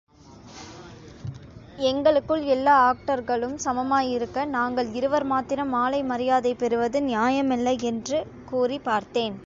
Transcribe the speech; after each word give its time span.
எங்களுக்குள் 1.81 2.43
எல்லா 2.45 2.75
ஆக்டர்களும் 2.89 3.55
சமமாயிருக்க, 3.65 4.45
நாங்கள் 4.47 4.89
இருவர் 4.93 5.23
மாத்திரம் 5.23 5.69
மாலை 5.69 6.03
மரியாதை 6.03 6.53
பெறுவது 6.53 6.99
நியாயமல்ல 7.01 7.75
வென்று 7.81 8.19
கூறிப் 8.45 8.83
பார்த்தேன். 8.83 9.37